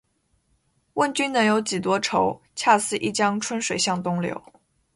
[0.95, 2.41] 问君能有几多愁？
[2.55, 4.41] 恰似一江春水向东流